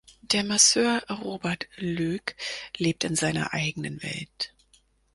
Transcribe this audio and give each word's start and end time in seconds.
Der 0.23 0.43
Masseur 0.43 1.03
Robert 1.11 1.67
Lueg 1.77 2.35
lebt 2.75 3.03
in 3.03 3.15
seiner 3.15 3.53
eigenen 3.53 4.01
Welt. 4.01 4.51